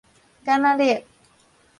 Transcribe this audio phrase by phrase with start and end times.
[0.43, 1.03] 澗仔壢